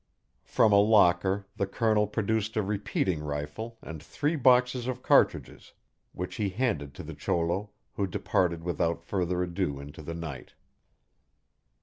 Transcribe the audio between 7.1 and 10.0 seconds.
cholo, who departed without further ado